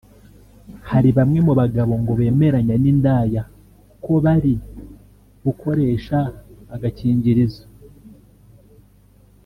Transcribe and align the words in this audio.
Hari 0.89 1.09
Bamwe 1.17 1.39
mu 1.47 1.53
bagabo 1.59 1.93
ngo 2.01 2.11
bemeranya 2.19 2.75
n’indaya 2.83 3.41
ko 4.03 4.11
bari 4.25 4.53
bukoresha 5.43 6.19
agakingirizo 6.75 7.63